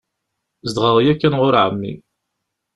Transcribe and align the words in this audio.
Zedɣeɣ 0.69 0.97
yakan 1.05 1.37
ɣur 1.41 1.53
εemmi. 1.61 1.93